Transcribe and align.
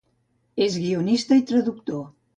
És 0.67 0.79
guionista 0.85 1.41
i 1.43 1.47
traductor. 1.53 2.05